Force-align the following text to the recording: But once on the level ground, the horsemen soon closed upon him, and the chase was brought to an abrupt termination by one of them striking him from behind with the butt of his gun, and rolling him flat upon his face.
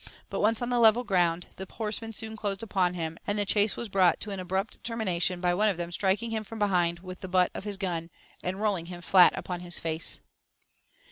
But 0.31 0.39
once 0.39 0.63
on 0.63 0.71
the 0.71 0.79
level 0.79 1.03
ground, 1.03 1.45
the 1.57 1.67
horsemen 1.69 2.11
soon 2.11 2.35
closed 2.35 2.63
upon 2.63 2.95
him, 2.95 3.19
and 3.27 3.37
the 3.37 3.45
chase 3.45 3.75
was 3.77 3.87
brought 3.87 4.19
to 4.21 4.31
an 4.31 4.39
abrupt 4.39 4.83
termination 4.83 5.39
by 5.39 5.53
one 5.53 5.69
of 5.69 5.77
them 5.77 5.91
striking 5.91 6.31
him 6.31 6.43
from 6.43 6.57
behind 6.57 7.01
with 7.01 7.19
the 7.21 7.27
butt 7.27 7.51
of 7.53 7.65
his 7.65 7.77
gun, 7.77 8.09
and 8.41 8.59
rolling 8.59 8.87
him 8.87 9.01
flat 9.03 9.31
upon 9.37 9.59
his 9.59 9.77
face. 9.77 10.19